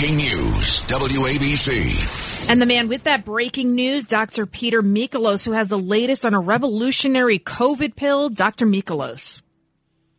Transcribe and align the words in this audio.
Breaking 0.00 0.16
news, 0.16 0.80
WABC. 0.86 2.48
And 2.48 2.58
the 2.58 2.64
man 2.64 2.88
with 2.88 3.04
that 3.04 3.26
breaking 3.26 3.74
news, 3.74 4.06
Dr. 4.06 4.46
Peter 4.46 4.80
Michalos, 4.80 5.44
who 5.44 5.52
has 5.52 5.68
the 5.68 5.78
latest 5.78 6.24
on 6.24 6.32
a 6.32 6.40
revolutionary 6.40 7.38
COVID 7.38 7.96
pill. 7.96 8.30
Dr. 8.30 8.64
Michalos. 8.64 9.42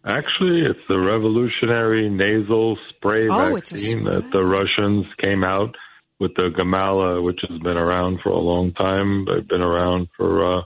Actually, 0.05 0.65
it's 0.69 0.85
the 0.87 0.99
revolutionary 0.99 2.11
nasal 2.11 2.77
spray 2.89 3.27
Oh, 3.27 3.55
vaccine 3.55 4.03
that 4.03 4.29
the 4.31 4.43
Russians 4.43 5.07
came 5.19 5.43
out 5.43 5.73
with 6.19 6.35
the 6.35 6.49
Gamaleya, 6.55 7.23
which 7.23 7.39
has 7.49 7.57
been 7.61 7.77
around 7.77 8.19
for 8.21 8.29
a 8.29 8.37
long 8.37 8.73
time. 8.73 9.25
They've 9.25 9.47
been 9.47 9.65
around 9.65 10.09
for 10.15 10.59
uh, 10.59 10.61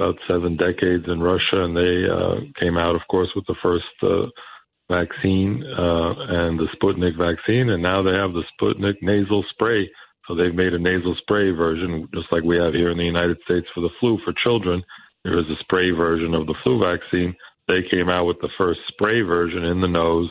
about 0.00 0.16
seven 0.26 0.56
decades 0.56 1.04
in 1.06 1.20
Russia, 1.20 1.62
and 1.62 1.76
they 1.76 2.06
uh, 2.10 2.40
came 2.58 2.76
out, 2.76 2.96
of 2.96 3.02
course, 3.08 3.28
with 3.36 3.46
the 3.46 3.54
first 3.62 3.84
uh, 4.02 4.26
vaccine 4.90 5.62
uh, 5.64 6.12
and 6.28 6.58
the 6.58 6.68
Sputnik 6.76 7.16
vaccine, 7.16 7.70
and 7.70 7.82
now 7.82 8.02
they 8.02 8.12
have 8.12 8.32
the 8.32 8.44
Sputnik 8.54 8.96
nasal 9.02 9.44
spray. 9.50 9.88
So 10.26 10.34
they've 10.34 10.54
made 10.54 10.74
a 10.74 10.78
nasal 10.78 11.16
spray 11.22 11.50
version, 11.52 12.08
just 12.14 12.30
like 12.30 12.42
we 12.42 12.56
have 12.56 12.74
here 12.74 12.90
in 12.90 12.98
the 12.98 13.04
United 13.04 13.38
States 13.44 13.66
for 13.74 13.80
the 13.80 13.90
flu 14.00 14.18
for 14.24 14.34
children. 14.44 14.82
There 15.24 15.38
is 15.38 15.46
a 15.46 15.60
spray 15.60 15.90
version 15.90 16.34
of 16.34 16.46
the 16.46 16.54
flu 16.62 16.80
vaccine. 16.80 17.34
They 17.66 17.82
came 17.90 18.08
out 18.08 18.26
with 18.26 18.38
the 18.40 18.50
first 18.58 18.80
spray 18.88 19.22
version 19.22 19.64
in 19.64 19.80
the 19.80 19.88
nose 19.88 20.28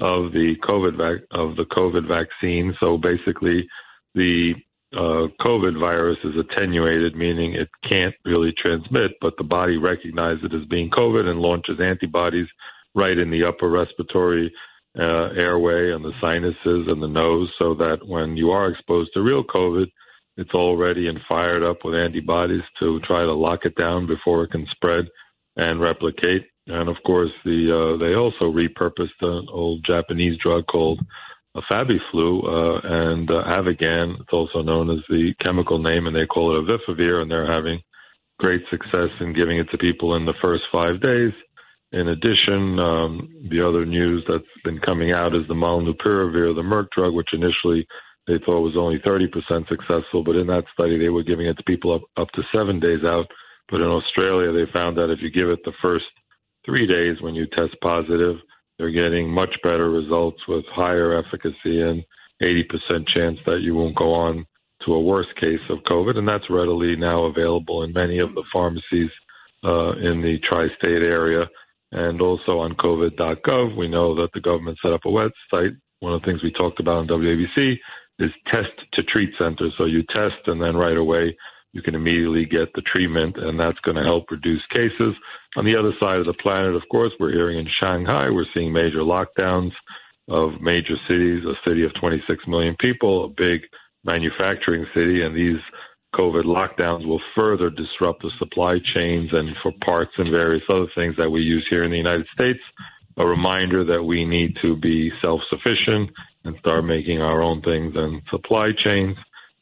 of 0.00 0.32
the 0.32 0.54
COVID 0.62 0.96
vac- 0.96 1.28
of 1.30 1.56
the 1.56 1.64
COVID 1.64 2.08
vaccine. 2.08 2.74
So 2.80 2.96
basically, 2.96 3.66
the 4.14 4.54
uh, 4.92 5.28
COVID 5.40 5.78
virus 5.78 6.18
is 6.24 6.34
attenuated, 6.38 7.16
meaning 7.16 7.54
it 7.54 7.68
can't 7.88 8.14
really 8.24 8.52
transmit, 8.60 9.12
but 9.20 9.34
the 9.36 9.44
body 9.44 9.76
recognizes 9.76 10.44
it 10.44 10.54
as 10.54 10.64
being 10.68 10.90
COVID 10.90 11.26
and 11.26 11.40
launches 11.40 11.80
antibodies 11.80 12.48
right 12.94 13.16
in 13.16 13.30
the 13.30 13.44
upper 13.44 13.68
respiratory 13.68 14.52
uh, 14.98 15.30
airway 15.36 15.92
and 15.92 16.04
the 16.04 16.12
sinuses 16.20 16.86
and 16.88 17.02
the 17.02 17.08
nose, 17.08 17.50
so 17.58 17.74
that 17.74 17.98
when 18.06 18.36
you 18.36 18.50
are 18.50 18.70
exposed 18.70 19.10
to 19.14 19.22
real 19.22 19.44
COVID, 19.44 19.86
it's 20.36 20.54
already 20.54 21.08
and 21.08 21.18
fired 21.28 21.62
up 21.62 21.78
with 21.84 21.94
antibodies 21.94 22.62
to 22.80 23.00
try 23.00 23.20
to 23.20 23.32
lock 23.32 23.60
it 23.64 23.74
down 23.76 24.06
before 24.06 24.44
it 24.44 24.50
can 24.50 24.66
spread 24.72 25.06
and 25.56 25.80
replicate. 25.80 26.46
And 26.66 26.88
of 26.88 26.96
course, 27.06 27.30
the 27.44 27.70
uh, 27.70 27.98
they 27.98 28.14
also 28.14 28.52
repurposed 28.52 29.20
an 29.20 29.46
old 29.52 29.84
Japanese 29.86 30.38
drug 30.42 30.66
called 30.66 31.00
a 31.54 31.60
Fabiflu 31.70 32.44
uh, 32.44 32.80
and 32.82 33.30
uh, 33.30 33.44
Avigan. 33.44 34.20
It's 34.20 34.32
also 34.32 34.62
known 34.62 34.90
as 34.90 35.04
the 35.08 35.34
chemical 35.40 35.78
name, 35.78 36.06
and 36.06 36.16
they 36.16 36.26
call 36.26 36.56
it 36.56 36.64
Avifavir, 36.64 37.22
and 37.22 37.30
they're 37.30 37.50
having 37.50 37.80
great 38.40 38.62
success 38.70 39.10
in 39.20 39.34
giving 39.34 39.58
it 39.58 39.68
to 39.70 39.78
people 39.78 40.16
in 40.16 40.24
the 40.24 40.34
first 40.42 40.64
five 40.72 41.00
days. 41.00 41.32
In 41.94 42.08
addition, 42.08 42.80
um, 42.80 43.28
the 43.48 43.64
other 43.64 43.86
news 43.86 44.24
that's 44.28 44.42
been 44.64 44.80
coming 44.80 45.12
out 45.12 45.32
is 45.32 45.46
the 45.46 45.54
Molnupiravir, 45.54 46.52
the 46.52 46.66
Merck 46.66 46.88
drug, 46.90 47.14
which 47.14 47.28
initially 47.32 47.86
they 48.26 48.38
thought 48.44 48.66
was 48.66 48.76
only 48.76 48.98
30% 48.98 49.30
successful, 49.68 50.24
but 50.24 50.34
in 50.34 50.48
that 50.48 50.64
study 50.72 50.98
they 50.98 51.08
were 51.08 51.22
giving 51.22 51.46
it 51.46 51.56
to 51.56 51.62
people 51.62 51.94
up, 51.94 52.02
up 52.16 52.28
to 52.34 52.42
seven 52.52 52.80
days 52.80 53.04
out. 53.04 53.26
But 53.70 53.80
in 53.80 53.86
Australia, 53.86 54.50
they 54.50 54.70
found 54.72 54.96
that 54.96 55.10
if 55.12 55.20
you 55.22 55.30
give 55.30 55.48
it 55.48 55.60
the 55.64 55.72
first 55.80 56.06
three 56.66 56.84
days 56.84 57.22
when 57.22 57.36
you 57.36 57.46
test 57.46 57.76
positive, 57.80 58.38
they're 58.76 58.90
getting 58.90 59.30
much 59.30 59.54
better 59.62 59.88
results 59.88 60.40
with 60.48 60.64
higher 60.74 61.16
efficacy 61.16 61.80
and 61.80 62.02
80% 62.42 63.06
chance 63.14 63.38
that 63.46 63.60
you 63.62 63.76
won't 63.76 63.94
go 63.94 64.12
on 64.12 64.44
to 64.84 64.94
a 64.94 65.00
worse 65.00 65.32
case 65.38 65.62
of 65.70 65.78
COVID. 65.88 66.16
And 66.18 66.26
that's 66.26 66.50
readily 66.50 66.96
now 66.96 67.26
available 67.26 67.84
in 67.84 67.92
many 67.92 68.18
of 68.18 68.34
the 68.34 68.42
pharmacies 68.52 69.10
uh, 69.62 69.92
in 69.92 70.22
the 70.22 70.38
tri 70.48 70.66
state 70.76 71.02
area. 71.02 71.48
And 71.94 72.20
also 72.20 72.58
on 72.58 72.74
COVID.gov, 72.74 73.76
we 73.76 73.88
know 73.88 74.16
that 74.16 74.30
the 74.34 74.40
government 74.40 74.78
set 74.82 74.92
up 74.92 75.02
a 75.04 75.08
website. 75.08 75.76
One 76.00 76.12
of 76.12 76.20
the 76.20 76.26
things 76.26 76.42
we 76.42 76.52
talked 76.52 76.80
about 76.80 76.96
on 76.96 77.06
WABC 77.06 77.76
is 78.18 78.30
test 78.52 78.72
to 78.94 79.02
treat 79.04 79.30
centers. 79.38 79.72
So 79.78 79.84
you 79.84 80.02
test 80.02 80.46
and 80.46 80.60
then 80.60 80.76
right 80.76 80.96
away 80.96 81.36
you 81.74 81.82
can 81.82 81.96
immediately 81.96 82.46
get 82.46 82.72
the 82.74 82.82
treatment, 82.82 83.36
and 83.36 83.58
that's 83.58 83.78
going 83.80 83.96
to 83.96 84.04
help 84.04 84.30
reduce 84.30 84.62
cases. 84.72 85.14
On 85.56 85.64
the 85.64 85.76
other 85.76 85.92
side 85.98 86.18
of 86.18 86.26
the 86.26 86.34
planet, 86.34 86.76
of 86.76 86.82
course, 86.90 87.12
we're 87.18 87.32
hearing 87.32 87.58
in 87.58 87.66
Shanghai, 87.80 88.30
we're 88.30 88.46
seeing 88.54 88.72
major 88.72 89.00
lockdowns 89.00 89.72
of 90.28 90.60
major 90.60 90.94
cities, 91.08 91.42
a 91.44 91.68
city 91.68 91.84
of 91.84 91.92
26 92.00 92.44
million 92.46 92.76
people, 92.78 93.24
a 93.24 93.28
big 93.28 93.62
manufacturing 94.04 94.86
city, 94.94 95.22
and 95.22 95.36
these 95.36 95.60
COVID 96.14 96.44
lockdowns 96.44 97.06
will 97.06 97.20
further 97.34 97.70
disrupt 97.70 98.22
the 98.22 98.30
supply 98.38 98.78
chains 98.94 99.30
and 99.32 99.56
for 99.62 99.72
parts 99.84 100.12
and 100.16 100.30
various 100.30 100.62
other 100.68 100.86
things 100.94 101.16
that 101.16 101.30
we 101.30 101.40
use 101.40 101.66
here 101.68 101.84
in 101.84 101.90
the 101.90 101.96
United 101.96 102.26
States. 102.32 102.60
A 103.16 103.26
reminder 103.26 103.84
that 103.84 104.02
we 104.02 104.24
need 104.24 104.56
to 104.62 104.76
be 104.76 105.10
self 105.20 105.40
sufficient 105.48 106.10
and 106.44 106.56
start 106.58 106.84
making 106.84 107.20
our 107.20 107.42
own 107.42 107.62
things 107.62 107.94
and 107.96 108.22
supply 108.30 108.70
chains. 108.84 109.16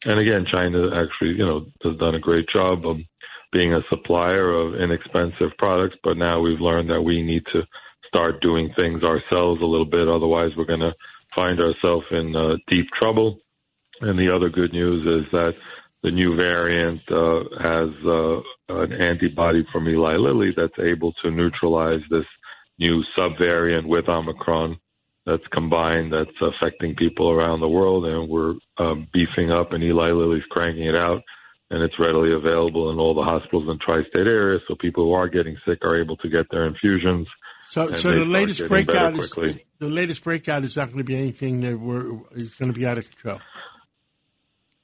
And 0.05 0.19
again, 0.19 0.45
China 0.51 0.87
actually, 0.87 1.37
you 1.37 1.45
know, 1.45 1.65
has 1.83 1.97
done 1.97 2.15
a 2.15 2.19
great 2.19 2.47
job 2.49 2.85
of 2.85 2.97
being 3.51 3.73
a 3.73 3.81
supplier 3.89 4.51
of 4.51 4.75
inexpensive 4.75 5.55
products, 5.57 5.95
but 6.03 6.17
now 6.17 6.41
we've 6.41 6.59
learned 6.59 6.89
that 6.89 7.01
we 7.01 7.21
need 7.21 7.43
to 7.53 7.61
start 8.07 8.41
doing 8.41 8.71
things 8.75 9.03
ourselves 9.03 9.61
a 9.61 9.65
little 9.65 9.85
bit. 9.85 10.07
Otherwise, 10.07 10.51
we're 10.57 10.65
going 10.65 10.79
to 10.79 10.93
find 11.33 11.59
ourselves 11.59 12.05
in 12.11 12.35
uh, 12.35 12.55
deep 12.67 12.87
trouble. 12.99 13.39
And 14.01 14.19
the 14.19 14.33
other 14.35 14.49
good 14.49 14.73
news 14.73 15.05
is 15.05 15.31
that 15.31 15.53
the 16.03 16.11
new 16.11 16.35
variant 16.35 17.01
uh, 17.09 17.43
has 17.61 17.89
uh, 18.05 18.83
an 18.83 18.91
antibody 18.93 19.65
from 19.71 19.87
Eli 19.87 20.15
Lilly 20.17 20.51
that's 20.55 20.77
able 20.79 21.13
to 21.23 21.31
neutralize 21.31 22.01
this 22.09 22.25
new 22.77 23.01
subvariant 23.17 23.87
with 23.87 24.09
Omicron 24.09 24.77
that's 25.25 25.47
combined 25.53 26.11
that's 26.11 26.37
affecting 26.41 26.95
people 26.95 27.29
around 27.29 27.61
the 27.61 27.67
world, 27.67 28.05
and 28.05 28.29
we're 28.29 28.55
um, 28.77 29.07
beefing 29.13 29.51
up, 29.51 29.71
and 29.71 29.81
Eli 29.81 30.11
Lilly's 30.11 30.43
cranking 30.49 30.85
it 30.85 30.95
out, 30.95 31.21
and 31.69 31.81
it's 31.81 31.97
readily 31.97 32.33
available 32.33 32.91
in 32.91 32.99
all 32.99 33.13
the 33.13 33.23
hospitals 33.23 33.69
in 33.69 33.79
tri-state 33.79 34.27
areas, 34.27 34.61
so 34.67 34.75
people 34.81 35.05
who 35.05 35.13
are 35.13 35.29
getting 35.29 35.55
sick 35.65 35.79
are 35.83 36.01
able 36.01 36.17
to 36.17 36.29
get 36.29 36.45
their 36.51 36.67
infusions. 36.67 37.27
So, 37.69 37.91
so 37.93 38.11
the 38.11 38.25
latest 38.25 38.67
breakout 38.67 39.17
is 39.17 39.31
the 39.31 39.89
latest 39.89 40.23
breakout 40.23 40.65
is 40.65 40.75
not 40.75 40.87
going 40.87 40.97
to 40.97 41.03
be 41.05 41.15
anything 41.15 41.61
that 41.61 41.79
we're 41.79 42.19
is 42.35 42.53
going 42.55 42.73
to 42.73 42.77
be 42.77 42.85
out 42.85 42.97
of 42.97 43.09
control. 43.09 43.39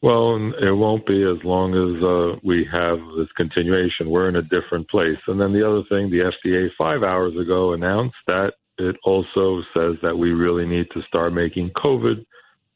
Well, 0.02 0.38
it 0.62 0.72
won't 0.72 1.06
be 1.06 1.24
as 1.24 1.44
long 1.44 1.76
as 1.76 2.02
uh, 2.02 2.40
we 2.42 2.66
have 2.72 3.00
this 3.18 3.28
continuation. 3.36 4.10
We're 4.10 4.30
in 4.30 4.38
a 4.38 4.42
different 4.42 4.90
place. 4.90 5.18
And 5.28 5.40
then 5.40 5.52
the 5.52 5.68
other 5.68 5.84
thing, 5.90 6.10
the 6.10 6.32
FDA 6.32 6.70
five 6.78 7.04
hours 7.04 7.34
ago 7.36 7.74
announced 7.74 8.16
that 8.28 8.54
it 8.78 8.96
also 9.04 9.62
says 9.74 9.96
that 10.02 10.18
we 10.18 10.32
really 10.32 10.66
need 10.66 10.88
to 10.94 11.02
start 11.08 11.34
making 11.34 11.72
COVID 11.72 12.26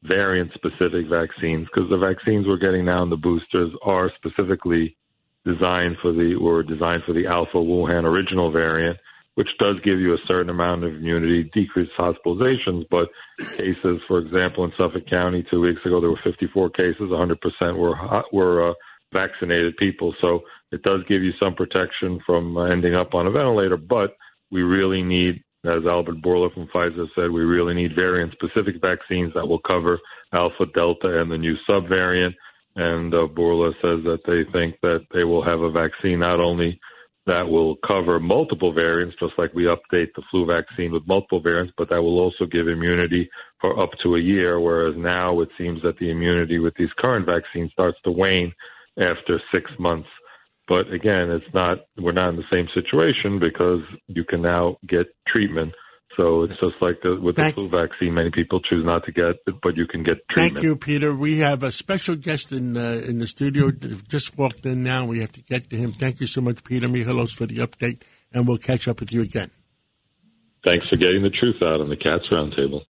variant 0.04 0.52
specific 0.54 1.08
vaccines 1.10 1.66
because 1.74 1.90
the 1.90 1.98
vaccines 1.98 2.46
we're 2.46 2.58
getting 2.58 2.84
now 2.84 3.04
and 3.04 3.12
the 3.12 3.16
boosters 3.16 3.72
are 3.84 4.12
specifically 4.18 4.98
designed 5.46 5.96
for 6.02 6.12
the 6.12 6.36
or 6.36 6.62
designed 6.62 7.04
for 7.06 7.14
the 7.14 7.26
alpha 7.26 7.58
Wuhan 7.58 8.04
original 8.04 8.52
variant, 8.52 8.98
which 9.36 9.50
does 9.60 9.78
give 9.84 10.00
you 10.00 10.14
a 10.14 10.28
certain 10.28 10.50
amount 10.50 10.84
of 10.84 10.94
immunity, 10.94 11.50
decreased 11.54 11.92
hospitalizations, 11.98 12.86
but 12.92 13.10
cases, 13.58 14.00
for 14.08 14.20
example, 14.20 14.64
in 14.64 14.72
Suffolk 14.78 15.08
County 15.10 15.46
two 15.50 15.62
weeks 15.62 15.82
ago, 15.86 16.00
there 16.00 16.12
were 16.12 16.20
54 16.24 16.70
cases, 16.72 17.02
100% 17.02 17.78
were 17.78 18.24
were 18.32 18.70
uh, 18.70 18.74
vaccinated 19.12 19.76
people, 19.78 20.14
so 20.22 20.42
it 20.72 20.82
does 20.84 21.02
give 21.08 21.24
you 21.24 21.32
some 21.40 21.56
protection 21.56 22.20
from 22.26 22.58
ending 22.58 22.96
up 22.96 23.14
on 23.14 23.28
a 23.28 23.32
ventilator, 23.32 23.78
but 23.78 24.16
we 24.52 24.62
really 24.62 25.02
need 25.02 25.44
as 25.66 25.86
Albert 25.88 26.22
Bourla 26.22 26.54
from 26.54 26.68
Pfizer 26.68 27.08
said, 27.16 27.32
we 27.32 27.42
really 27.42 27.74
need 27.74 27.96
variant 27.96 28.34
specific 28.34 28.82
vaccines 28.82 29.32
that 29.34 29.48
will 29.48 29.60
cover 29.60 29.98
Alpha, 30.34 30.66
Delta, 30.76 31.22
and 31.22 31.32
the 31.32 31.38
new 31.38 31.56
subvariant. 31.70 32.34
And 32.76 33.14
uh, 33.14 33.28
Bourla 33.28 33.72
says 33.76 34.04
that 34.04 34.20
they 34.26 34.44
think 34.52 34.76
that 34.82 35.06
they 35.14 35.24
will 35.24 35.44
have 35.44 35.62
a 35.62 35.72
vaccine 35.72 36.19
not 36.19 36.42
only 36.42 36.80
that 37.25 37.48
will 37.48 37.78
cover 37.88 38.20
multiple 38.20 38.74
variants, 38.74 39.16
just 39.20 39.34
like 39.38 39.54
we 39.54 39.64
update 39.64 40.10
the 40.16 40.22
flu 40.30 40.46
vaccine 40.46 40.92
with 40.92 41.08
multiple 41.08 41.40
variants, 41.42 41.74
but 41.78 41.90
that 41.90 42.02
will 42.02 42.20
also 42.20 42.46
give 42.46 42.68
immunity 42.68 43.30
for 43.62 43.81
up 43.81 43.92
to 44.04 44.16
a 44.16 44.20
year. 44.20 44.60
Whereas 44.60 44.96
now 44.98 45.40
it 45.40 45.50
seems 45.58 45.81
that 45.84 45.98
the 46.00 46.12
immunity 46.12 46.60
with 46.60 46.74
these 46.75 46.92
current 46.98 47.25
vaccines 47.25 47.72
starts 47.72 47.98
to 48.04 48.12
wane 48.12 48.54
after 49.00 49.42
six 49.54 49.72
months. 49.80 50.10
But 50.68 50.92
again, 50.92 51.30
it's 51.30 51.54
not, 51.54 51.80
we're 51.98 52.12
not 52.12 52.30
in 52.30 52.36
the 52.36 52.44
same 52.52 52.68
situation 52.74 53.40
because 53.40 53.81
you 54.08 54.24
can 54.24 54.42
now 54.42 54.78
get 54.88 55.08
treatment. 55.28 55.74
So 56.18 56.44
it's 56.44 56.56
just 56.56 56.75
like 56.81 57.01
the, 57.01 57.19
with 57.19 57.36
Thank 57.36 57.56
the 57.56 57.62
flu 57.62 57.69
vaccine, 57.69 58.13
many 58.13 58.30
people 58.30 58.60
choose 58.62 58.86
not 58.86 59.04
to 59.06 59.12
get 59.12 59.25
it, 59.25 59.39
but 59.62 59.75
you 59.75 59.88
can 59.88 60.04
get 60.04 60.18
treatment. 60.30 60.56
Thank 60.56 60.63
you, 60.63 60.75
Peter. 60.75 61.15
We 61.15 61.39
have 61.39 61.63
a 61.63 61.71
special 61.71 62.15
guest 62.15 62.51
in 62.51 62.77
uh, 62.77 63.01
in 63.07 63.19
the 63.19 63.27
studio. 63.27 63.71
Just 63.71 64.38
walked 64.38 64.65
in 64.65 64.83
now. 64.83 65.06
We 65.06 65.21
have 65.21 65.31
to 65.33 65.42
get 65.42 65.69
to 65.69 65.75
him. 65.75 65.94
Thank 65.94 66.19
you 66.19 66.27
so 66.27 66.42
much, 66.42 66.63
Peter 66.63 66.88
Michalos, 66.88 67.36
for 67.36 67.45
the 67.45 67.57
update, 67.57 68.01
and 68.31 68.48
we'll 68.48 68.57
catch 68.57 68.88
up 68.88 69.00
with 69.00 69.12
you 69.12 69.21
again. 69.21 69.51
Thanks 70.65 70.88
for 70.89 70.95
getting 70.95 71.24
the 71.24 71.30
truth 71.30 71.62
out 71.62 71.81
on 71.81 71.89
the 71.89 71.98
Cats 71.98 72.24
Roundtable. 72.31 72.81